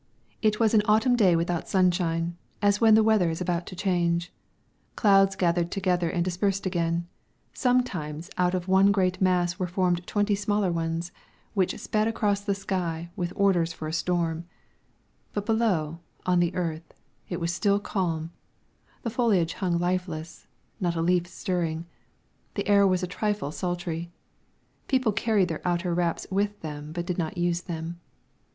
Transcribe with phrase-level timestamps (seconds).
[0.41, 4.33] "]It was an autumn day without sunshine, as when the weather is about to change.
[4.95, 7.07] Clouds gathered together and dispersed again;
[7.53, 11.11] sometimes out of one great mass were formed twenty smaller ones,
[11.53, 14.45] which sped across the sky with orders for a storm;
[15.33, 16.95] but below, on the earth,
[17.29, 18.31] it was still calm,
[19.03, 20.47] the foliage hung lifeless,
[20.79, 21.85] not a leaf stirring;
[22.55, 24.11] the air was a trifle sultry;
[24.87, 27.99] people carried their outer wraps with them but did not use them.